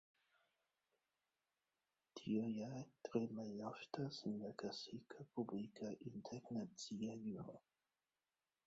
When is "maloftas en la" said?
3.41-4.51